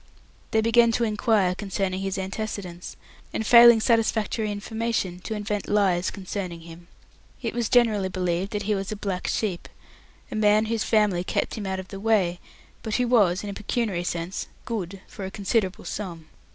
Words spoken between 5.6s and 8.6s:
lies concerning him. It was generally believed